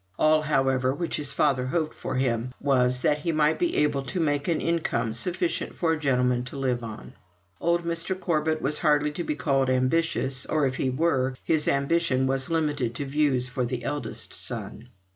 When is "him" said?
2.15-2.55